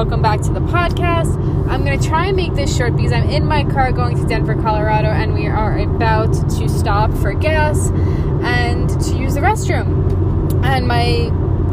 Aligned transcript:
Welcome 0.00 0.22
back 0.22 0.40
to 0.40 0.50
the 0.50 0.60
podcast. 0.60 1.36
I'm 1.68 1.84
going 1.84 2.00
to 2.00 2.08
try 2.08 2.28
and 2.28 2.34
make 2.34 2.54
this 2.54 2.74
short 2.74 2.96
because 2.96 3.12
I'm 3.12 3.28
in 3.28 3.44
my 3.44 3.64
car 3.64 3.92
going 3.92 4.16
to 4.16 4.26
Denver, 4.26 4.54
Colorado, 4.54 5.08
and 5.08 5.34
we 5.34 5.46
are 5.46 5.76
about 5.76 6.32
to 6.32 6.70
stop 6.70 7.12
for 7.18 7.34
gas 7.34 7.90
and 8.42 8.88
to 8.88 9.14
use 9.14 9.34
the 9.34 9.40
restroom. 9.40 10.64
And 10.64 10.88
my 10.88 11.28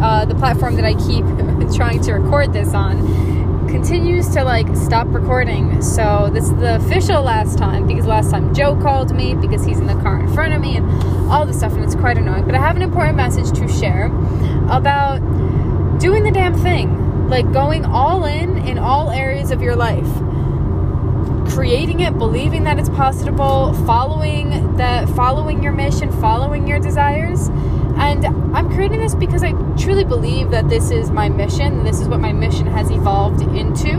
uh, 0.05 0.26
the 0.26 0.36
platform 0.36 0.76
that 0.76 0.84
I 0.84 0.95
keep 0.95 1.23
trying 1.73 2.02
to 2.02 2.16
record 2.16 2.52
this 2.52 2.73
on 2.73 3.70
continues 3.70 4.28
to 4.31 4.44
like 4.44 4.75
stop 4.75 5.08
recording. 5.08 5.81
So 5.81 6.30
this 6.30 6.44
is 6.44 6.55
the 6.58 6.75
official 6.75 7.23
last 7.23 7.58
time 7.58 7.88
because 7.88 8.08
last 8.08 8.30
time 8.30 8.53
Joe 8.53 8.75
called 8.75 9.16
me 9.16 9.36
because 9.36 9.64
he's 9.64 9.80
in 9.80 9.88
the 9.88 9.95
car 10.02 10.19
in 10.19 10.34
front 10.34 10.53
of 10.53 10.59
me 10.59 10.75
and 10.75 10.86
all 11.31 11.45
this 11.45 11.59
stuff, 11.59 11.72
and 11.75 11.84
it's 11.86 11.95
quite 11.95 12.17
annoying. 12.17 12.44
But 12.44 12.56
I 12.56 12.59
have 12.59 12.75
an 12.75 12.81
important 12.81 13.16
message 13.16 13.58
to 13.58 13.69
share 13.69 14.08
about 14.69 15.19
doing 16.02 16.25
the 16.25 16.31
damn 16.31 16.53
thing. 16.53 17.06
Like 17.28 17.52
going 17.52 17.86
all 17.86 18.25
in 18.25 18.58
in 18.58 18.78
all 18.78 19.09
areas 19.09 19.52
of 19.52 19.61
your 19.61 19.75
life. 19.75 20.08
Creating 21.53 22.02
it, 22.02 22.17
believing 22.17 22.64
that 22.64 22.80
it's 22.80 22.89
possible, 22.89 23.73
following 23.86 24.78
that 24.78 25.09
following 25.09 25.61
your 25.61 25.72
mission, 25.73 26.11
following 26.22 26.67
your 26.67 26.80
desires. 26.80 27.50
And 27.97 28.25
I'm 28.56 28.69
creating 28.69 29.00
this 29.00 29.16
because 29.16 29.44
I 29.44 29.52
truly 29.75 30.03
believe 30.03 30.52
that 30.52 30.69
this 30.69 30.92
is 30.92 31.09
my 31.09 31.30
mission. 31.30 31.84
This 31.84 32.00
is 32.00 32.08
what 32.08 32.19
my 32.19 32.31
mission 32.31 32.67
has 32.67 32.92
evolved 32.92 33.41
into. 33.41 33.94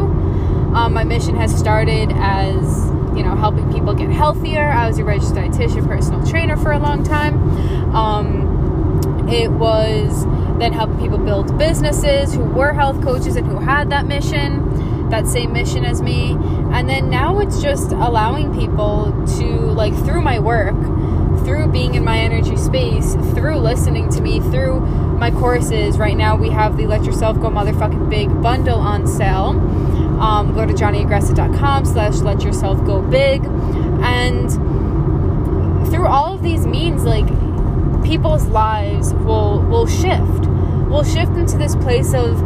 Um, 0.74 0.94
my 0.94 1.04
mission 1.04 1.34
has 1.36 1.56
started 1.56 2.12
as 2.14 2.86
you 3.16 3.24
know 3.24 3.34
helping 3.34 3.72
people 3.72 3.94
get 3.94 4.10
healthier. 4.10 4.68
I 4.68 4.86
was 4.86 4.98
a 4.98 5.04
registered 5.04 5.38
dietitian, 5.38 5.86
personal 5.86 6.24
trainer 6.26 6.56
for 6.56 6.72
a 6.72 6.78
long 6.78 7.02
time. 7.02 7.94
Um, 7.94 9.28
it 9.28 9.50
was 9.50 10.24
then 10.58 10.72
helping 10.72 10.98
people 10.98 11.18
build 11.18 11.56
businesses 11.58 12.34
who 12.34 12.42
were 12.42 12.72
health 12.72 13.02
coaches 13.02 13.36
and 13.36 13.46
who 13.46 13.58
had 13.58 13.90
that 13.90 14.06
mission, 14.06 15.08
that 15.10 15.26
same 15.26 15.52
mission 15.52 15.84
as 15.84 16.02
me. 16.02 16.32
And 16.72 16.88
then 16.88 17.08
now 17.08 17.38
it's 17.38 17.62
just 17.62 17.92
allowing 17.92 18.52
people 18.54 19.12
to, 19.38 19.44
like, 19.44 19.94
through 20.04 20.20
my 20.22 20.38
work, 20.38 20.74
through 21.44 21.68
being 21.68 21.94
in 21.94 22.04
my 22.04 22.18
energy 22.18 22.56
space, 22.56 23.14
through 23.34 23.58
listening 23.58 24.10
to 24.10 24.20
me, 24.20 24.40
through 24.40 24.80
my 24.80 25.30
courses. 25.30 25.96
Right 25.98 26.16
now, 26.16 26.36
we 26.36 26.50
have 26.50 26.76
the 26.76 26.86
Let 26.86 27.04
Yourself 27.04 27.40
Go 27.40 27.48
Motherfucking 27.48 28.10
Big 28.10 28.28
bundle 28.42 28.78
on 28.78 29.06
sale. 29.06 29.50
Um, 30.20 30.52
go 30.54 30.66
to 30.66 30.72
johnnyaggresta.com 30.72 31.84
slash 31.84 32.16
let 32.16 32.42
yourself 32.42 32.84
go 32.84 33.00
big. 33.00 33.44
And 33.44 34.50
through 35.90 36.06
all 36.06 36.34
of 36.34 36.42
these 36.42 36.66
means, 36.66 37.04
like, 37.04 37.26
people's 38.04 38.46
lives 38.46 39.12
will 39.14 39.60
will 39.62 39.86
shift. 39.86 40.47
Will 40.88 41.04
shift 41.04 41.32
into 41.32 41.58
this 41.58 41.76
place 41.76 42.14
of 42.14 42.40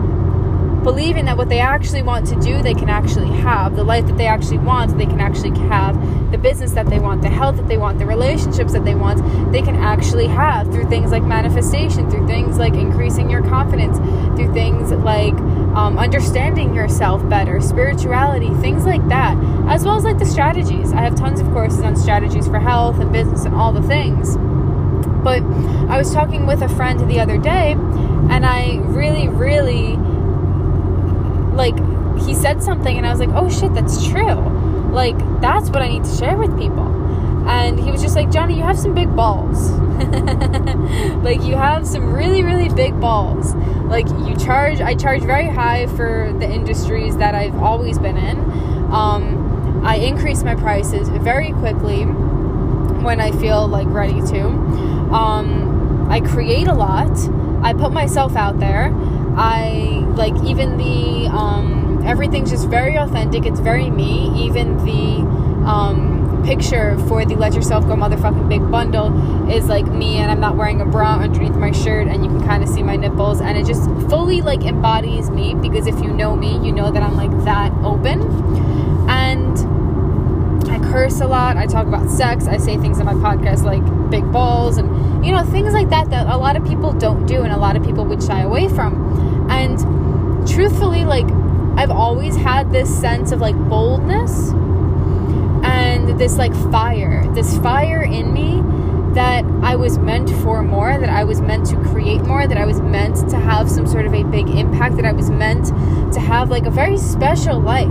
believing 0.82 1.26
that 1.26 1.36
what 1.36 1.48
they 1.48 1.60
actually 1.60 2.02
want 2.02 2.26
to 2.26 2.34
do, 2.40 2.60
they 2.60 2.74
can 2.74 2.88
actually 2.88 3.28
have. 3.28 3.76
The 3.76 3.84
life 3.84 4.06
that 4.06 4.16
they 4.16 4.26
actually 4.26 4.58
want, 4.58 4.98
they 4.98 5.06
can 5.06 5.20
actually 5.20 5.56
have. 5.68 5.94
The 6.32 6.38
business 6.38 6.72
that 6.72 6.86
they 6.88 6.98
want, 6.98 7.22
the 7.22 7.28
health 7.28 7.56
that 7.56 7.68
they 7.68 7.76
want, 7.76 7.98
the 7.98 8.06
relationships 8.06 8.72
that 8.72 8.84
they 8.84 8.94
want, 8.94 9.52
they 9.52 9.62
can 9.62 9.76
actually 9.76 10.26
have 10.26 10.72
through 10.72 10.88
things 10.88 11.12
like 11.12 11.22
manifestation, 11.22 12.10
through 12.10 12.26
things 12.26 12.58
like 12.58 12.74
increasing 12.74 13.30
your 13.30 13.42
confidence, 13.42 13.98
through 14.36 14.52
things 14.52 14.90
like 14.90 15.34
um, 15.74 15.98
understanding 15.98 16.74
yourself 16.74 17.26
better, 17.28 17.60
spirituality, 17.60 18.52
things 18.60 18.84
like 18.84 19.06
that, 19.08 19.36
as 19.68 19.84
well 19.84 19.96
as 19.96 20.04
like 20.04 20.18
the 20.18 20.26
strategies. 20.26 20.92
I 20.92 21.02
have 21.02 21.14
tons 21.14 21.40
of 21.40 21.46
courses 21.48 21.80
on 21.82 21.96
strategies 21.96 22.46
for 22.46 22.58
health 22.58 22.98
and 22.98 23.12
business 23.12 23.44
and 23.44 23.54
all 23.54 23.72
the 23.72 23.82
things. 23.82 24.36
But 25.22 25.42
I 25.90 25.98
was 25.98 26.12
talking 26.12 26.46
with 26.46 26.62
a 26.62 26.68
friend 26.68 27.08
the 27.08 27.20
other 27.20 27.38
day, 27.38 27.72
and 27.72 28.44
I 28.46 28.78
really, 28.82 29.28
really 29.28 29.96
like 31.54 31.76
he 32.20 32.34
said 32.34 32.62
something, 32.62 32.96
and 32.96 33.06
I 33.06 33.10
was 33.10 33.20
like, 33.20 33.30
oh 33.30 33.48
shit, 33.50 33.74
that's 33.74 34.06
true. 34.06 34.62
Like, 34.92 35.18
that's 35.40 35.70
what 35.70 35.82
I 35.82 35.88
need 35.88 36.04
to 36.04 36.16
share 36.16 36.36
with 36.36 36.56
people. 36.58 36.86
And 37.48 37.80
he 37.80 37.90
was 37.90 38.02
just 38.02 38.14
like, 38.14 38.30
Johnny, 38.30 38.56
you 38.56 38.62
have 38.62 38.78
some 38.78 38.94
big 38.94 39.14
balls. 39.16 39.70
like, 41.24 41.42
you 41.42 41.56
have 41.56 41.86
some 41.86 42.12
really, 42.12 42.42
really 42.42 42.68
big 42.68 42.98
balls. 43.00 43.54
Like, 43.54 44.08
you 44.08 44.36
charge, 44.36 44.80
I 44.80 44.94
charge 44.94 45.22
very 45.22 45.48
high 45.48 45.86
for 45.88 46.32
the 46.38 46.48
industries 46.48 47.16
that 47.16 47.34
I've 47.34 47.56
always 47.56 47.98
been 47.98 48.16
in. 48.16 48.38
Um, 48.92 49.82
I 49.84 49.96
increase 49.96 50.44
my 50.44 50.54
prices 50.54 51.08
very 51.08 51.52
quickly 51.52 52.04
when 52.04 53.20
I 53.20 53.32
feel 53.32 53.66
like 53.66 53.88
ready 53.88 54.20
to. 54.20 54.91
Um, 55.12 56.08
I 56.10 56.20
create 56.20 56.66
a 56.66 56.74
lot. 56.74 57.10
I 57.62 57.72
put 57.74 57.92
myself 57.92 58.36
out 58.36 58.58
there. 58.58 58.92
I 59.36 60.04
like 60.14 60.34
even 60.44 60.76
the 60.76 61.28
um, 61.28 62.02
everything's 62.04 62.50
just 62.50 62.68
very 62.68 62.96
authentic. 62.96 63.46
It's 63.46 63.60
very 63.60 63.90
me. 63.90 64.30
Even 64.46 64.76
the 64.84 65.26
um, 65.66 66.42
picture 66.44 66.98
for 67.06 67.24
the 67.24 67.36
Let 67.36 67.54
Yourself 67.54 67.86
Go 67.86 67.94
Motherfucking 67.94 68.48
Big 68.48 68.68
Bundle 68.70 69.50
is 69.50 69.66
like 69.66 69.86
me, 69.86 70.16
and 70.16 70.30
I'm 70.30 70.40
not 70.40 70.56
wearing 70.56 70.80
a 70.80 70.84
bra 70.84 71.18
underneath 71.18 71.54
my 71.54 71.70
shirt, 71.70 72.08
and 72.08 72.24
you 72.24 72.30
can 72.30 72.42
kind 72.42 72.62
of 72.62 72.68
see 72.68 72.82
my 72.82 72.96
nipples, 72.96 73.40
and 73.40 73.56
it 73.56 73.66
just 73.66 73.84
fully 74.10 74.42
like 74.42 74.64
embodies 74.64 75.30
me. 75.30 75.54
Because 75.54 75.86
if 75.86 75.94
you 76.02 76.12
know 76.12 76.36
me, 76.36 76.58
you 76.64 76.72
know 76.72 76.90
that 76.90 77.02
I'm 77.02 77.16
like 77.16 77.30
that 77.44 77.72
open, 77.84 78.20
and 79.08 79.56
I 80.68 80.78
curse 80.78 81.20
a 81.20 81.26
lot. 81.26 81.56
I 81.56 81.66
talk 81.66 81.86
about 81.86 82.10
sex. 82.10 82.46
I 82.46 82.56
say 82.56 82.76
things 82.76 82.98
in 82.98 83.06
my 83.06 83.14
podcast 83.14 83.64
like 83.64 83.82
big 84.10 84.30
balls 84.32 84.78
and, 84.78 85.24
you 85.24 85.32
know, 85.32 85.44
things 85.44 85.72
like 85.72 85.88
that 85.90 86.10
that 86.10 86.26
a 86.26 86.36
lot 86.36 86.56
of 86.56 86.64
people 86.64 86.92
don't 86.92 87.26
do 87.26 87.42
and 87.42 87.52
a 87.52 87.56
lot 87.58 87.76
of 87.76 87.84
people 87.84 88.04
would 88.04 88.22
shy 88.22 88.42
away 88.42 88.68
from. 88.68 89.48
And 89.50 89.78
truthfully, 90.48 91.04
like, 91.04 91.26
I've 91.76 91.90
always 91.90 92.36
had 92.36 92.72
this 92.72 92.94
sense 93.00 93.32
of 93.32 93.40
like 93.40 93.56
boldness 93.68 94.50
and 95.64 96.18
this 96.18 96.36
like 96.36 96.54
fire, 96.70 97.26
this 97.34 97.56
fire 97.58 98.02
in 98.02 98.32
me 98.32 98.60
that 99.14 99.44
I 99.62 99.76
was 99.76 99.98
meant 99.98 100.30
for 100.42 100.62
more, 100.62 100.98
that 100.98 101.10
I 101.10 101.24
was 101.24 101.40
meant 101.40 101.66
to 101.66 101.76
create 101.76 102.22
more, 102.22 102.46
that 102.46 102.56
I 102.56 102.64
was 102.64 102.80
meant 102.80 103.28
to 103.30 103.36
have 103.36 103.70
some 103.70 103.86
sort 103.86 104.06
of 104.06 104.14
a 104.14 104.22
big 104.24 104.48
impact, 104.48 104.96
that 104.96 105.04
I 105.04 105.12
was 105.12 105.30
meant 105.30 105.66
to 106.14 106.20
have 106.20 106.50
like 106.50 106.66
a 106.66 106.70
very 106.70 106.96
special 106.96 107.60
life 107.60 107.88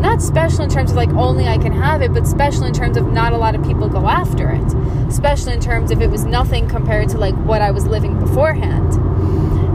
not 0.00 0.22
special 0.22 0.62
in 0.62 0.70
terms 0.70 0.90
of 0.90 0.96
like 0.96 1.10
only 1.10 1.46
I 1.46 1.58
can 1.58 1.72
have 1.72 2.02
it, 2.02 2.12
but 2.12 2.26
special 2.26 2.64
in 2.64 2.72
terms 2.72 2.96
of 2.96 3.10
not 3.10 3.32
a 3.32 3.36
lot 3.36 3.54
of 3.54 3.64
people 3.64 3.88
go 3.88 4.06
after 4.08 4.50
it. 4.50 5.12
Special 5.12 5.48
in 5.48 5.60
terms 5.60 5.90
of 5.90 6.02
it 6.02 6.10
was 6.10 6.24
nothing 6.24 6.68
compared 6.68 7.08
to 7.10 7.18
like 7.18 7.34
what 7.44 7.62
I 7.62 7.70
was 7.70 7.86
living 7.86 8.18
beforehand. 8.18 8.92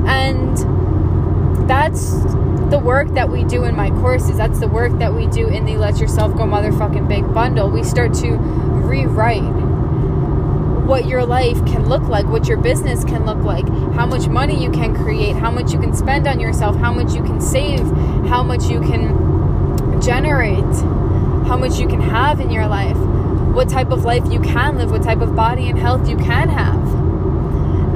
And 0.07 0.57
that's 1.69 2.11
the 2.69 2.81
work 2.83 3.13
that 3.13 3.29
we 3.29 3.43
do 3.43 3.63
in 3.63 3.75
my 3.75 3.89
courses. 3.89 4.37
That's 4.37 4.59
the 4.59 4.67
work 4.67 4.97
that 4.99 5.13
we 5.13 5.27
do 5.27 5.47
in 5.47 5.65
the 5.65 5.77
Let 5.77 5.99
Yourself 5.99 6.35
Go 6.35 6.43
Motherfucking 6.43 7.07
Big 7.07 7.33
bundle. 7.33 7.69
We 7.69 7.83
start 7.83 8.13
to 8.15 8.31
rewrite 8.31 9.43
what 10.89 11.05
your 11.05 11.23
life 11.23 11.63
can 11.67 11.87
look 11.87 12.03
like, 12.03 12.25
what 12.25 12.47
your 12.47 12.57
business 12.57 13.03
can 13.03 13.23
look 13.25 13.37
like, 13.43 13.67
how 13.93 14.07
much 14.07 14.27
money 14.27 14.61
you 14.61 14.71
can 14.71 14.95
create, 14.95 15.35
how 15.35 15.51
much 15.51 15.71
you 15.71 15.79
can 15.79 15.93
spend 15.93 16.27
on 16.27 16.39
yourself, 16.39 16.75
how 16.77 16.91
much 16.91 17.13
you 17.13 17.21
can 17.23 17.39
save, 17.39 17.85
how 18.27 18.41
much 18.41 18.65
you 18.65 18.79
can 18.81 19.28
generate, 20.01 20.75
how 21.47 21.57
much 21.57 21.79
you 21.79 21.87
can 21.87 22.01
have 22.01 22.39
in 22.39 22.49
your 22.49 22.67
life, 22.67 22.97
what 23.55 23.69
type 23.69 23.91
of 23.91 24.05
life 24.05 24.23
you 24.31 24.39
can 24.39 24.77
live, 24.77 24.91
what 24.91 25.03
type 25.03 25.21
of 25.21 25.35
body 25.35 25.69
and 25.69 25.77
health 25.77 26.07
you 26.07 26.17
can 26.17 26.49
have. 26.49 26.79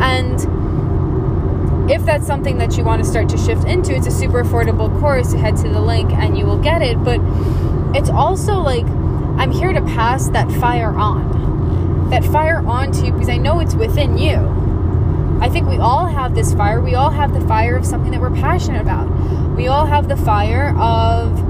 And 0.02 1.92
if 1.92 2.06
that's 2.06 2.26
something 2.26 2.58
that 2.58 2.78
you 2.78 2.84
want 2.84 3.04
to 3.04 3.10
start 3.10 3.30
to 3.30 3.38
shift 3.38 3.66
into, 3.66 3.96
it's 3.96 4.08
a 4.08 4.12
super 4.12 4.44
affordable 4.44 4.98
course. 5.00 5.34
Head 5.34 5.58
to 5.58 5.70
the 5.70 5.82
link 5.82 6.12
and 6.12 6.38
you 6.38 6.46
will 6.46 6.62
get 6.62 6.82
it. 6.82 7.02
But 7.04 7.20
it's 7.96 8.10
also 8.10 8.56
like 8.56 8.86
I'm 9.38 9.52
here 9.52 9.74
to 9.74 9.82
pass 9.82 10.30
that 10.30 10.52
fire 10.54 10.94
on. 10.96 12.10
That 12.10 12.24
fire 12.24 12.60
on 12.66 12.92
to 12.94 13.06
you 13.06 13.12
because 13.12 13.30
I 13.30 13.38
know 13.38 13.60
it's 13.60 13.76
within 13.76 14.18
you. 14.18 14.62
I 15.42 15.50
think 15.50 15.68
we 15.68 15.78
all 15.78 16.06
have 16.06 16.36
this 16.36 16.54
fire. 16.54 16.80
We 16.80 16.96
all 16.96 17.10
have 17.10 17.34
the 17.34 17.42
fire 17.42 17.76
of 17.76 17.86
something 17.86 18.12
that 18.12 18.22
we're 18.22 18.32
passionate 18.32 18.82
about. 18.82 19.10
We 19.58 19.68
all 19.68 19.86
have 19.86 20.08
the 20.08 20.16
fire 20.16 20.74
of 20.78 21.43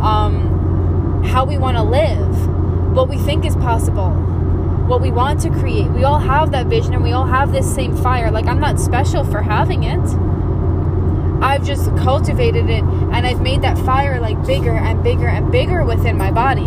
um, 0.00 1.22
how 1.24 1.44
we 1.44 1.58
want 1.58 1.76
to 1.76 1.82
live, 1.82 2.48
what 2.94 3.08
we 3.08 3.16
think 3.18 3.44
is 3.44 3.54
possible, 3.56 4.10
what 4.88 5.00
we 5.00 5.10
want 5.10 5.40
to 5.42 5.50
create. 5.50 5.90
We 5.90 6.04
all 6.04 6.18
have 6.18 6.50
that 6.52 6.66
vision 6.66 6.94
and 6.94 7.02
we 7.02 7.12
all 7.12 7.26
have 7.26 7.52
this 7.52 7.72
same 7.72 7.96
fire. 7.96 8.30
Like, 8.30 8.46
I'm 8.46 8.60
not 8.60 8.80
special 8.80 9.24
for 9.24 9.42
having 9.42 9.84
it. 9.84 10.00
I've 11.42 11.64
just 11.64 11.86
cultivated 11.98 12.68
it 12.68 12.82
and 12.82 13.26
I've 13.26 13.40
made 13.40 13.62
that 13.62 13.78
fire 13.78 14.20
like 14.20 14.44
bigger 14.44 14.72
and 14.72 15.02
bigger 15.04 15.28
and 15.28 15.52
bigger 15.52 15.84
within 15.84 16.16
my 16.16 16.32
body. 16.32 16.66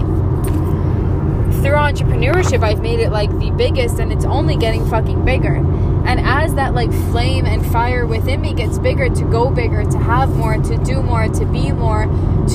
Through 1.61 1.75
entrepreneurship, 1.77 2.63
I've 2.63 2.81
made 2.81 2.99
it 2.99 3.11
like 3.11 3.29
the 3.39 3.51
biggest 3.51 3.99
and 3.99 4.13
it's 4.13 4.25
only 4.25 4.55
getting 4.55 4.89
fucking 4.89 5.25
bigger. 5.25 5.55
And 5.55 6.19
as 6.21 6.55
that 6.55 6.73
like 6.73 6.91
flame 7.11 7.45
and 7.45 7.65
fire 7.65 8.07
within 8.07 8.41
me 8.41 8.53
gets 8.53 8.79
bigger, 8.79 9.09
to 9.09 9.23
go 9.25 9.51
bigger, 9.51 9.83
to 9.83 9.97
have 9.97 10.29
more, 10.35 10.55
to 10.55 10.77
do 10.77 11.03
more, 11.03 11.27
to 11.27 11.45
be 11.45 11.71
more, 11.71 12.05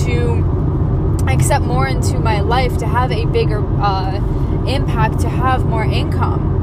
to 0.05 0.66
accept 1.28 1.64
more 1.64 1.87
into 1.87 2.19
my 2.19 2.40
life, 2.40 2.78
to 2.78 2.87
have 2.87 3.12
a 3.12 3.26
bigger 3.26 3.64
uh, 3.81 4.17
impact, 4.67 5.20
to 5.20 5.28
have 5.28 5.67
more 5.67 5.84
income. 5.84 6.55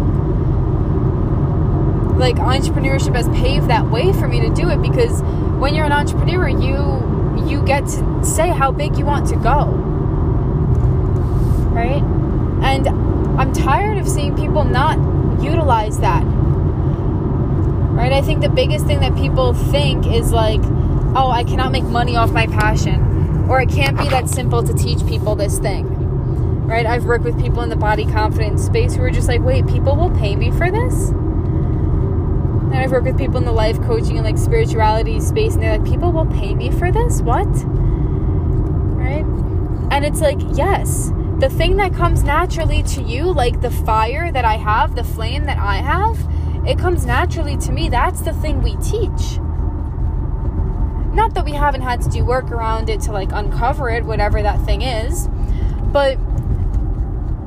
Like 2.18 2.36
entrepreneurship 2.36 3.16
has 3.16 3.28
paved 3.30 3.70
that 3.70 3.90
way 3.90 4.14
for 4.14 4.28
me 4.28 4.42
to 4.42 4.50
do 4.54 4.70
it 4.70 4.82
because 4.82 5.22
when 5.60 5.76
you're 5.76 5.86
an 5.86 5.92
entrepreneur, 5.92 6.48
you 6.48 7.12
you 7.48 7.64
get 7.66 7.86
to 7.86 8.24
say 8.24 8.50
how 8.50 8.72
big 8.72 8.98
you 8.98 9.06
want 9.06 9.28
to 9.30 9.36
go. 9.36 9.66
Right? 11.74 12.04
And 12.64 12.88
I'm 13.40 13.52
tired 13.52 13.98
of 13.98 14.08
seeing 14.08 14.36
people 14.36 14.64
not 14.64 14.98
utilize 15.42 16.00
that 16.00 16.24
right? 17.94 18.12
I 18.12 18.22
think 18.22 18.42
the 18.42 18.50
biggest 18.50 18.86
thing 18.86 19.00
that 19.00 19.16
people 19.16 19.54
think 19.54 20.06
is 20.08 20.32
like, 20.32 20.62
oh, 21.16 21.30
I 21.32 21.44
cannot 21.44 21.72
make 21.72 21.84
money 21.84 22.16
off 22.16 22.32
my 22.32 22.48
passion, 22.48 23.13
or 23.50 23.62
it 23.62 23.70
can't 23.70 23.98
be 23.98 24.08
that 24.10 24.30
simple 24.30 24.64
to 24.64 24.74
teach 24.74 25.06
people 25.08 25.36
this 25.36 25.60
thing, 25.60 25.86
right? 26.66 26.86
I've 26.86 27.06
worked 27.06 27.26
with 27.26 27.40
people 27.40 27.62
in 27.62 27.70
the 27.70 27.76
body 27.76 28.06
confidence 28.06 28.64
space 28.66 28.96
who 28.96 29.04
are 29.04 29.12
just 29.12 29.28
like, 29.28 29.42
wait, 29.42 29.68
people 29.68 29.96
will 29.96 30.12
pay 30.12 30.36
me 30.36 30.52
for 30.52 30.72
this? 30.72 31.10
And 31.10 32.76
I've 32.76 32.92
worked 32.92 33.06
with 33.06 33.18
people 33.18 33.38
in 33.38 33.46
the 33.46 33.52
life 33.52 33.80
coaching 33.82 34.18
and 34.18 34.26
like 34.26 34.38
spirituality 34.38 35.20
space, 35.20 35.54
and 35.54 35.62
they're 35.62 35.78
like, 35.78 35.88
people 35.88 36.12
will 36.12 36.26
pay 36.26 36.56
me 36.56 36.72
for 36.72 36.92
this? 36.92 37.22
What? 37.22 37.48
Right? 38.98 39.26
And 39.92 40.04
it's 40.04 40.22
like, 40.22 40.40
yes, 40.54 41.12
the 41.38 41.50
thing 41.50 41.78
that 41.78 41.94
comes 41.94 42.24
naturally 42.24 42.82
to 42.84 43.04
you, 43.04 43.32
like 43.32 43.62
the 43.62 43.70
fire 43.70 44.32
that 44.32 44.46
I 44.46 44.56
have, 44.56 44.96
the 44.96 45.04
flame 45.04 45.44
that 45.46 45.58
I 45.58 45.76
have, 45.76 46.18
it 46.66 46.80
comes 46.80 47.06
naturally 47.06 47.58
to 47.58 47.72
me. 47.72 47.90
That's 47.90 48.22
the 48.22 48.34
thing 48.34 48.62
we 48.62 48.76
teach. 48.78 49.40
Not 51.24 51.36
that 51.36 51.46
we 51.46 51.54
haven't 51.54 51.84
had 51.84 52.02
to 52.02 52.10
do 52.10 52.26
work 52.26 52.52
around 52.52 52.90
it 52.90 53.00
to 53.04 53.14
like 53.14 53.32
uncover 53.32 53.90
it, 53.90 54.04
whatever 54.04 54.42
that 54.42 54.60
thing 54.66 54.82
is, 54.82 55.30
but 55.94 56.18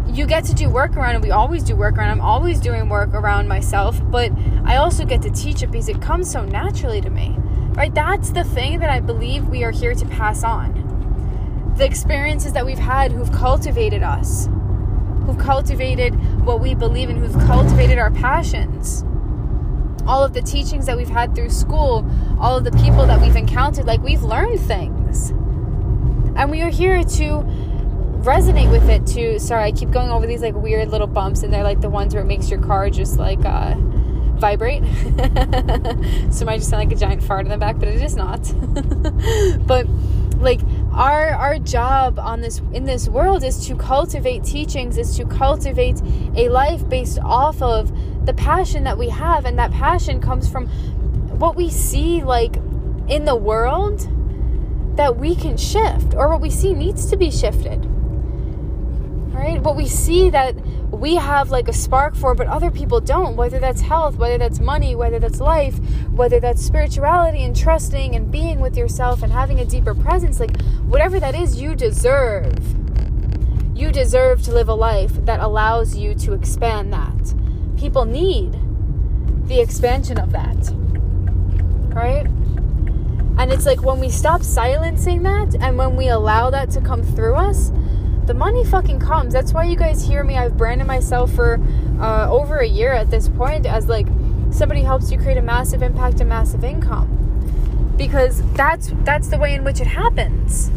you 0.08 0.26
get 0.26 0.44
to 0.44 0.54
do 0.54 0.70
work 0.70 0.96
around 0.96 1.16
it. 1.16 1.20
We 1.20 1.30
always 1.30 1.62
do 1.62 1.76
work 1.76 1.98
around. 1.98 2.08
I'm 2.08 2.22
always 2.22 2.58
doing 2.58 2.88
work 2.88 3.10
around 3.10 3.48
myself, 3.48 4.00
but 4.10 4.32
I 4.64 4.76
also 4.76 5.04
get 5.04 5.20
to 5.22 5.30
teach 5.30 5.62
it 5.62 5.70
because 5.70 5.90
it 5.90 6.00
comes 6.00 6.32
so 6.32 6.42
naturally 6.42 7.02
to 7.02 7.10
me. 7.10 7.36
Right? 7.74 7.94
That's 7.94 8.30
the 8.30 8.44
thing 8.44 8.78
that 8.78 8.88
I 8.88 8.98
believe 9.00 9.46
we 9.50 9.62
are 9.62 9.72
here 9.72 9.94
to 9.94 10.06
pass 10.06 10.42
on. 10.42 11.74
The 11.76 11.84
experiences 11.84 12.54
that 12.54 12.64
we've 12.64 12.78
had 12.78 13.12
who've 13.12 13.30
cultivated 13.30 14.02
us 14.02 14.48
who've 15.26 15.36
cultivated 15.36 16.14
what 16.46 16.60
we 16.60 16.74
believe 16.74 17.10
in, 17.10 17.16
who've 17.16 17.46
cultivated 17.46 17.98
our 17.98 18.10
passions. 18.12 19.04
All 20.06 20.24
of 20.24 20.32
the 20.32 20.42
teachings 20.42 20.86
that 20.86 20.96
we've 20.96 21.08
had 21.08 21.34
through 21.34 21.50
school, 21.50 22.08
all 22.38 22.56
of 22.56 22.64
the 22.64 22.72
people 22.72 23.06
that 23.06 23.20
we've 23.20 23.36
encountered, 23.36 23.86
like 23.86 24.00
we've 24.02 24.22
learned 24.22 24.60
things. 24.60 25.30
And 26.36 26.50
we 26.50 26.62
are 26.62 26.70
here 26.70 27.02
to 27.02 27.44
resonate 28.26 28.70
with 28.70 28.88
it 28.88 29.06
to 29.06 29.38
sorry, 29.38 29.64
I 29.64 29.72
keep 29.72 29.90
going 29.90 30.10
over 30.10 30.26
these 30.26 30.42
like 30.42 30.54
weird 30.54 30.90
little 30.90 31.06
bumps 31.06 31.42
and 31.42 31.52
they're 31.52 31.62
like 31.62 31.80
the 31.80 31.88
ones 31.88 32.12
where 32.12 32.22
it 32.22 32.26
makes 32.26 32.50
your 32.50 32.60
car 32.60 32.90
just 32.90 33.18
like 33.18 33.44
uh 33.44 33.74
vibrate. 34.36 34.84
so 36.30 36.42
it 36.42 36.44
might 36.44 36.58
just 36.58 36.70
sound 36.70 36.88
like 36.88 36.92
a 36.92 37.00
giant 37.00 37.22
fart 37.22 37.46
in 37.46 37.50
the 37.50 37.56
back, 37.56 37.78
but 37.78 37.88
it 37.88 38.02
is 38.02 38.16
not. 38.16 38.52
but 39.66 39.86
like 40.38 40.60
our 40.92 41.30
our 41.30 41.58
job 41.58 42.18
on 42.18 42.40
this 42.40 42.60
in 42.72 42.84
this 42.84 43.08
world 43.08 43.42
is 43.42 43.66
to 43.66 43.74
cultivate 43.76 44.44
teachings 44.44 44.98
is 44.98 45.16
to 45.16 45.24
cultivate 45.24 46.00
a 46.34 46.48
life 46.50 46.86
based 46.88 47.18
off 47.20 47.62
of 47.62 47.90
the 48.26 48.34
passion 48.34 48.84
that 48.84 48.98
we 48.98 49.08
have 49.08 49.44
and 49.44 49.58
that 49.58 49.70
passion 49.72 50.20
comes 50.20 50.48
from 50.48 50.66
what 51.38 51.56
we 51.56 51.70
see 51.70 52.22
like 52.22 52.56
in 53.08 53.24
the 53.24 53.36
world 53.36 54.08
that 54.96 55.16
we 55.16 55.34
can 55.34 55.56
shift 55.56 56.14
or 56.14 56.28
what 56.28 56.40
we 56.40 56.50
see 56.50 56.72
needs 56.72 57.10
to 57.10 57.16
be 57.16 57.30
shifted 57.30 57.84
right 59.32 59.60
what 59.62 59.76
we 59.76 59.86
see 59.86 60.30
that 60.30 60.54
we 60.96 61.16
have 61.16 61.50
like 61.50 61.68
a 61.68 61.72
spark 61.72 62.14
for, 62.14 62.34
but 62.34 62.46
other 62.46 62.70
people 62.70 63.00
don't. 63.00 63.36
Whether 63.36 63.58
that's 63.58 63.80
health, 63.80 64.16
whether 64.16 64.38
that's 64.38 64.60
money, 64.60 64.94
whether 64.94 65.18
that's 65.18 65.40
life, 65.40 65.78
whether 66.10 66.40
that's 66.40 66.62
spirituality 66.62 67.42
and 67.42 67.54
trusting 67.54 68.14
and 68.14 68.30
being 68.30 68.60
with 68.60 68.76
yourself 68.76 69.22
and 69.22 69.32
having 69.32 69.60
a 69.60 69.64
deeper 69.64 69.94
presence, 69.94 70.40
like 70.40 70.60
whatever 70.82 71.20
that 71.20 71.34
is, 71.34 71.60
you 71.60 71.74
deserve. 71.74 72.56
You 73.76 73.92
deserve 73.92 74.42
to 74.42 74.52
live 74.52 74.68
a 74.68 74.74
life 74.74 75.12
that 75.26 75.40
allows 75.40 75.96
you 75.96 76.14
to 76.16 76.32
expand 76.32 76.92
that. 76.92 77.34
People 77.76 78.04
need 78.04 78.56
the 79.46 79.60
expansion 79.60 80.18
of 80.18 80.32
that. 80.32 80.56
Right? 81.94 82.26
And 83.38 83.52
it's 83.52 83.66
like 83.66 83.82
when 83.82 84.00
we 84.00 84.08
stop 84.08 84.42
silencing 84.42 85.22
that 85.24 85.54
and 85.60 85.76
when 85.76 85.96
we 85.96 86.08
allow 86.08 86.50
that 86.50 86.70
to 86.70 86.80
come 86.80 87.02
through 87.02 87.34
us, 87.34 87.70
the 88.24 88.34
money 88.34 88.64
fucking 88.64 88.98
comes. 88.98 89.32
That's 89.32 89.52
why 89.52 89.64
you 89.64 89.76
guys 89.76 90.06
hear 90.06 90.24
me. 90.24 90.36
I've 90.36 90.56
branded 90.56 90.86
myself 90.86 91.32
for 91.32 91.60
uh, 92.00 92.28
over 92.30 92.58
a 92.58 92.66
year 92.66 92.92
at 92.92 93.10
this 93.10 93.28
point 93.28 93.66
as 93.66 93.88
like 93.88 94.06
somebody 94.50 94.82
helps 94.82 95.10
you 95.12 95.18
create 95.18 95.38
a 95.38 95.42
massive 95.42 95.82
impact 95.82 96.20
and 96.20 96.28
massive 96.28 96.64
income 96.64 97.94
because 97.96 98.42
that's 98.52 98.92
that's 99.04 99.28
the 99.28 99.38
way 99.38 99.54
in 99.54 99.64
which 99.64 99.80
it 99.80 99.86
happens 99.86 100.70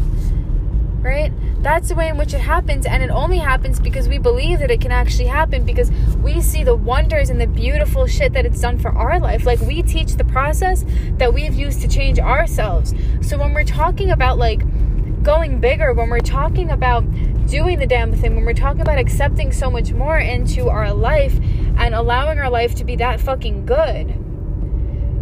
right 1.02 1.32
that's 1.62 1.88
the 1.88 1.94
way 1.94 2.08
in 2.08 2.16
which 2.16 2.32
it 2.32 2.40
happens 2.40 2.86
and 2.86 3.02
it 3.02 3.10
only 3.10 3.38
happens 3.38 3.78
because 3.78 4.08
we 4.08 4.18
believe 4.18 4.58
that 4.58 4.70
it 4.70 4.80
can 4.80 4.92
actually 4.92 5.26
happen 5.26 5.64
because 5.64 5.90
we 6.22 6.40
see 6.40 6.64
the 6.64 6.74
wonders 6.74 7.30
and 7.30 7.40
the 7.40 7.46
beautiful 7.46 8.06
shit 8.06 8.32
that 8.32 8.46
it's 8.46 8.60
done 8.60 8.78
for 8.78 8.90
our 8.90 9.20
life 9.20 9.44
like 9.44 9.60
we 9.60 9.82
teach 9.82 10.14
the 10.14 10.24
process 10.24 10.84
that 11.18 11.32
we've 11.32 11.54
used 11.54 11.80
to 11.80 11.88
change 11.88 12.18
ourselves 12.18 12.94
so 13.20 13.36
when 13.36 13.52
we're 13.52 13.64
talking 13.64 14.10
about 14.10 14.38
like 14.38 14.62
going 15.22 15.60
bigger, 15.60 15.92
when 15.92 16.08
we're 16.08 16.20
talking 16.20 16.70
about 16.70 17.04
doing 17.46 17.78
the 17.78 17.86
damn 17.86 18.12
thing, 18.12 18.34
when 18.34 18.44
we're 18.44 18.54
talking 18.54 18.80
about 18.80 18.98
accepting 18.98 19.52
so 19.52 19.70
much 19.70 19.92
more 19.92 20.18
into 20.18 20.68
our 20.68 20.92
life 20.92 21.34
and 21.78 21.94
allowing 21.94 22.38
our 22.38 22.50
life 22.50 22.74
to 22.76 22.84
be 22.84 22.96
that 22.96 23.20
fucking 23.20 23.66
good, 23.66 24.16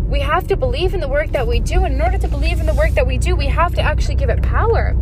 we 0.08 0.20
have 0.20 0.46
to 0.46 0.56
believe 0.56 0.94
in 0.94 1.00
the 1.00 1.08
work 1.08 1.32
that 1.32 1.46
we 1.46 1.60
do. 1.60 1.84
In 1.84 2.00
order 2.00 2.16
to 2.18 2.28
believe 2.28 2.60
in 2.60 2.66
the 2.66 2.74
work 2.74 2.92
that 2.92 3.06
we 3.06 3.18
do, 3.18 3.36
we 3.36 3.46
have 3.46 3.74
to 3.74 3.82
actually 3.82 4.14
give 4.14 4.30
it 4.30 4.42
power. 4.42 4.96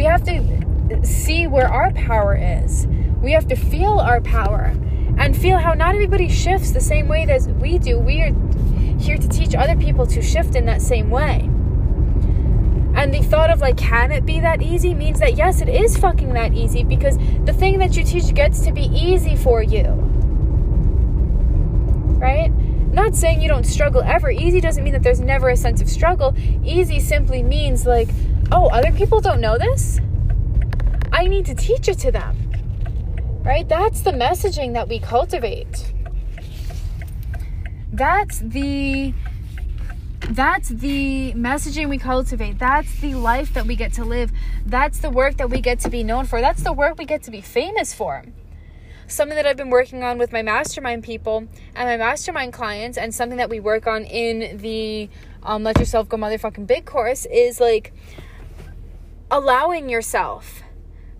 We 0.00 0.06
have 0.06 0.24
to 0.24 1.04
see 1.04 1.46
where 1.46 1.68
our 1.68 1.92
power 1.92 2.34
is. 2.34 2.86
We 3.20 3.32
have 3.32 3.46
to 3.48 3.54
feel 3.54 3.98
our 3.98 4.22
power 4.22 4.74
and 5.18 5.36
feel 5.36 5.58
how 5.58 5.74
not 5.74 5.94
everybody 5.94 6.30
shifts 6.30 6.70
the 6.70 6.80
same 6.80 7.06
way 7.06 7.24
as 7.24 7.48
we 7.48 7.76
do. 7.78 7.98
We 7.98 8.22
are 8.22 8.34
here 8.98 9.18
to 9.18 9.28
teach 9.28 9.54
other 9.54 9.76
people 9.76 10.06
to 10.06 10.22
shift 10.22 10.54
in 10.54 10.64
that 10.64 10.80
same 10.80 11.10
way. 11.10 11.40
And 12.94 13.12
the 13.12 13.20
thought 13.20 13.50
of 13.50 13.60
like, 13.60 13.76
can 13.76 14.10
it 14.10 14.24
be 14.24 14.40
that 14.40 14.62
easy 14.62 14.94
means 14.94 15.20
that 15.20 15.36
yes, 15.36 15.60
it 15.60 15.68
is 15.68 15.98
fucking 15.98 16.32
that 16.32 16.54
easy 16.54 16.82
because 16.82 17.18
the 17.44 17.52
thing 17.52 17.78
that 17.80 17.94
you 17.94 18.02
teach 18.02 18.32
gets 18.32 18.60
to 18.60 18.72
be 18.72 18.84
easy 18.84 19.36
for 19.36 19.62
you. 19.62 19.84
Right? 22.18 22.50
Not 22.90 23.14
saying 23.14 23.42
you 23.42 23.48
don't 23.48 23.66
struggle 23.66 24.00
ever. 24.00 24.30
Easy 24.30 24.62
doesn't 24.62 24.82
mean 24.82 24.94
that 24.94 25.02
there's 25.02 25.20
never 25.20 25.50
a 25.50 25.56
sense 25.58 25.82
of 25.82 25.90
struggle. 25.90 26.34
Easy 26.64 27.00
simply 27.00 27.42
means 27.42 27.84
like, 27.84 28.08
oh, 28.52 28.68
other 28.68 28.92
people 28.92 29.20
don't 29.20 29.40
know 29.40 29.58
this? 29.58 30.00
I 31.12 31.26
need 31.26 31.46
to 31.46 31.54
teach 31.54 31.88
it 31.88 31.98
to 32.00 32.12
them. 32.12 32.36
Right? 33.42 33.68
That's 33.68 34.02
the 34.02 34.12
messaging 34.12 34.74
that 34.74 34.88
we 34.88 34.98
cultivate. 34.98 35.92
That's 37.92 38.38
the 38.40 39.12
that's 40.30 40.68
the 40.68 41.32
messaging 41.32 41.88
we 41.88 41.98
cultivate. 41.98 42.58
That's 42.58 43.00
the 43.00 43.14
life 43.14 43.52
that 43.54 43.66
we 43.66 43.74
get 43.74 43.92
to 43.94 44.04
live. 44.04 44.30
That's 44.64 45.00
the 45.00 45.10
work 45.10 45.38
that 45.38 45.50
we 45.50 45.60
get 45.60 45.80
to 45.80 45.90
be 45.90 46.04
known 46.04 46.26
for. 46.26 46.40
That's 46.40 46.62
the 46.62 46.72
work 46.72 46.98
we 46.98 47.04
get 47.04 47.24
to 47.24 47.32
be 47.32 47.40
famous 47.40 47.92
for. 47.92 48.24
Something 49.08 49.34
that 49.34 49.44
I've 49.46 49.56
been 49.56 49.70
working 49.70 50.04
on 50.04 50.18
with 50.18 50.30
my 50.30 50.42
mastermind 50.42 51.02
people 51.02 51.48
and 51.74 51.88
my 51.88 51.96
mastermind 51.96 52.52
clients, 52.52 52.96
and 52.96 53.12
something 53.12 53.38
that 53.38 53.50
we 53.50 53.58
work 53.58 53.88
on 53.88 54.04
in 54.04 54.58
the 54.58 55.10
um, 55.42 55.64
Let 55.64 55.80
Yourself 55.80 56.08
Go 56.08 56.16
Motherfucking 56.16 56.66
Big 56.66 56.84
course 56.84 57.26
is 57.26 57.58
like 57.58 57.92
allowing 59.30 59.88
yourself 59.88 60.62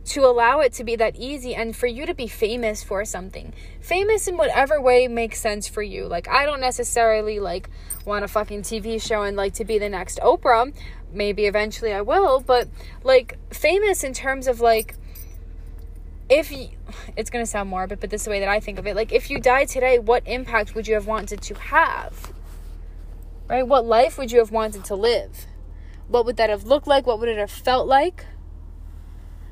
to 0.04 0.24
allow 0.24 0.60
it 0.60 0.72
to 0.72 0.82
be 0.82 0.96
that 0.96 1.14
easy 1.16 1.54
and 1.54 1.76
for 1.76 1.86
you 1.86 2.06
to 2.06 2.14
be 2.14 2.26
famous 2.26 2.82
for 2.82 3.04
something. 3.04 3.52
Famous 3.80 4.26
in 4.26 4.36
whatever 4.36 4.80
way 4.80 5.06
makes 5.06 5.40
sense 5.40 5.68
for 5.68 5.82
you. 5.82 6.06
Like 6.06 6.28
I 6.28 6.46
don't 6.46 6.60
necessarily 6.60 7.38
like 7.38 7.70
want 8.04 8.24
a 8.24 8.28
fucking 8.28 8.62
TV 8.62 9.00
show 9.00 9.22
and 9.22 9.36
like 9.36 9.54
to 9.54 9.64
be 9.64 9.78
the 9.78 9.88
next 9.88 10.18
Oprah. 10.20 10.74
Maybe 11.12 11.46
eventually 11.46 11.92
I 11.92 12.00
will, 12.00 12.40
but 12.40 12.68
like 13.04 13.38
famous 13.52 14.02
in 14.02 14.12
terms 14.12 14.48
of 14.48 14.60
like 14.60 14.96
if 16.30 16.52
you, 16.52 16.68
it's 17.16 17.28
going 17.28 17.44
to 17.44 17.50
sound 17.50 17.68
morbid, 17.68 18.00
but 18.00 18.08
this 18.08 18.22
is 18.22 18.24
the 18.26 18.30
way 18.30 18.40
that 18.40 18.48
I 18.48 18.60
think 18.60 18.78
of 18.78 18.86
it. 18.86 18.94
Like, 18.94 19.12
if 19.12 19.30
you 19.30 19.40
died 19.40 19.68
today, 19.68 19.98
what 19.98 20.22
impact 20.26 20.76
would 20.76 20.86
you 20.86 20.94
have 20.94 21.08
wanted 21.08 21.42
to 21.42 21.54
have? 21.54 22.32
Right? 23.48 23.66
What 23.66 23.84
life 23.84 24.16
would 24.16 24.30
you 24.30 24.38
have 24.38 24.52
wanted 24.52 24.84
to 24.84 24.94
live? 24.94 25.46
What 26.10 26.26
would 26.26 26.36
that 26.36 26.50
have 26.50 26.64
looked 26.64 26.88
like? 26.88 27.06
What 27.06 27.20
would 27.20 27.28
it 27.28 27.38
have 27.38 27.50
felt 27.50 27.86
like? 27.86 28.26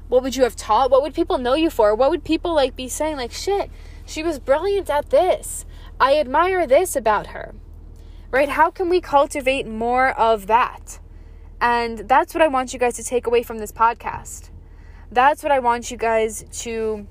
What 0.09 0.23
would 0.23 0.35
you 0.35 0.43
have 0.43 0.57
taught? 0.57 0.91
What 0.91 1.03
would 1.03 1.15
people 1.15 1.39
know 1.39 1.55
you 1.55 1.71
for? 1.71 1.95
What 1.95 2.11
would 2.11 2.25
people 2.25 2.53
like 2.53 2.75
be 2.75 2.89
saying 2.89 3.17
like, 3.17 3.33
"Shit, 3.33 3.71
she 4.05 4.23
was 4.25 4.41
brilliant 4.41 4.91
at 4.91 5.11
this. 5.11 5.65
I 6.01 6.19
admire 6.19 6.67
this 6.67 6.97
about 6.97 7.29
her." 7.29 7.55
Right? 8.31 8.49
How 8.49 8.71
can 8.71 8.89
we 8.89 9.01
cultivate 9.01 9.67
more 9.67 10.11
of 10.11 10.49
that? 10.49 10.99
And 11.61 12.01
that's 12.01 12.35
what 12.35 12.43
I 12.43 12.49
want 12.49 12.73
you 12.73 12.79
guys 12.79 12.97
to 12.97 13.05
take 13.05 13.27
away 13.27 13.43
from 13.43 13.59
this 13.59 13.73
podcast. 13.73 14.51
That's 15.11 15.43
what 15.43 15.53
I 15.53 15.61
want 15.61 15.91
you 15.91 15.97
guys 15.97 16.45
to 16.65 17.07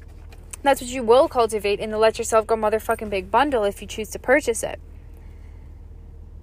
that's 0.64 0.82
what 0.82 0.90
you 0.90 1.04
will 1.04 1.30
cultivate 1.30 1.80
in 1.80 1.92
the 1.92 1.98
Let 1.98 2.18
Yourself 2.18 2.46
Go 2.46 2.56
motherfucking 2.56 3.10
big 3.10 3.32
bundle 3.32 3.64
if 3.64 3.82
you 3.82 3.88
choose 3.88 4.10
to 4.10 4.20
purchase 4.20 4.64
it. 4.64 4.82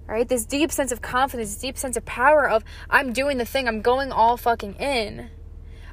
Right? 0.07 0.27
This 0.27 0.45
deep 0.45 0.71
sense 0.71 0.91
of 0.91 1.01
confidence, 1.01 1.53
this 1.53 1.61
deep 1.61 1.77
sense 1.77 1.97
of 1.97 2.05
power 2.05 2.47
of 2.47 2.63
I'm 2.89 3.11
doing 3.11 3.37
the 3.37 3.45
thing, 3.45 3.67
I'm 3.67 3.81
going 3.81 4.11
all 4.11 4.37
fucking 4.37 4.75
in. 4.75 5.29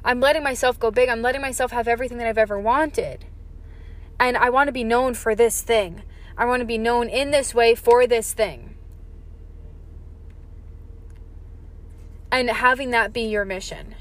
I'm 0.05 0.19
letting 0.19 0.43
myself 0.43 0.79
go 0.79 0.91
big. 0.91 1.09
I'm 1.09 1.21
letting 1.21 1.41
myself 1.41 1.71
have 1.71 1.87
everything 1.87 2.17
that 2.19 2.27
I've 2.27 2.37
ever 2.37 2.59
wanted. 2.59 3.25
And 4.19 4.37
I 4.37 4.49
want 4.49 4.67
to 4.67 4.71
be 4.71 4.83
known 4.83 5.13
for 5.13 5.33
this 5.33 5.61
thing. 5.61 6.03
I 6.37 6.45
want 6.45 6.59
to 6.59 6.65
be 6.65 6.77
known 6.77 7.09
in 7.09 7.31
this 7.31 7.55
way 7.55 7.73
for 7.73 8.05
this 8.05 8.33
thing. 8.33 8.75
And 12.31 12.49
having 12.49 12.91
that 12.91 13.13
be 13.13 13.21
your 13.21 13.45
mission 13.45 13.95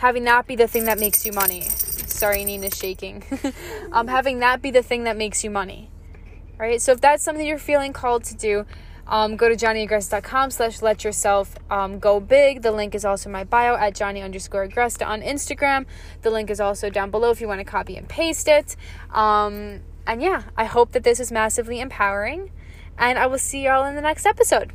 having 0.00 0.24
that 0.24 0.46
be 0.46 0.56
the 0.56 0.66
thing 0.66 0.86
that 0.86 0.98
makes 0.98 1.26
you 1.26 1.32
money. 1.32 1.60
Sorry, 1.60 2.42
Nina's 2.42 2.74
shaking. 2.74 3.22
um, 3.92 4.08
having 4.08 4.38
that 4.38 4.62
be 4.62 4.70
the 4.70 4.82
thing 4.82 5.04
that 5.04 5.16
makes 5.16 5.44
you 5.44 5.50
money. 5.50 5.90
Right? 6.60 6.80
So 6.80 6.92
if 6.92 7.00
that's 7.00 7.22
something 7.22 7.46
you're 7.46 7.58
feeling 7.58 7.94
called 7.94 8.24
to 8.24 8.36
do, 8.36 8.66
um, 9.06 9.36
go 9.36 9.48
to 9.48 9.56
johnnyaggresta.com 9.56 10.50
slash 10.50 10.82
let 10.82 11.04
yourself 11.04 11.56
um, 11.70 11.98
go 11.98 12.20
big. 12.20 12.60
The 12.60 12.70
link 12.70 12.94
is 12.94 13.04
also 13.04 13.30
my 13.30 13.44
bio 13.44 13.76
at 13.76 13.94
johnny 13.94 14.20
underscore 14.20 14.68
aggresta 14.68 15.06
on 15.06 15.22
Instagram. 15.22 15.86
The 16.20 16.30
link 16.30 16.50
is 16.50 16.60
also 16.60 16.90
down 16.90 17.10
below 17.10 17.30
if 17.30 17.40
you 17.40 17.48
want 17.48 17.60
to 17.60 17.64
copy 17.64 17.96
and 17.96 18.06
paste 18.06 18.46
it. 18.46 18.76
Um, 19.10 19.80
and 20.06 20.20
yeah, 20.20 20.42
I 20.54 20.64
hope 20.64 20.92
that 20.92 21.02
this 21.02 21.18
is 21.18 21.32
massively 21.32 21.80
empowering. 21.80 22.52
And 22.98 23.18
I 23.18 23.26
will 23.26 23.38
see 23.38 23.64
y'all 23.64 23.86
in 23.86 23.94
the 23.94 24.02
next 24.02 24.26
episode. 24.26 24.72